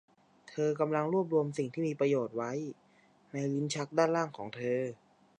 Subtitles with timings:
[0.49, 2.51] เธอกำลังรวบรวมสิ่งที่มีประโยชน์ไว้
[3.31, 4.79] ในลิ้นชักด้านล่างของเธอ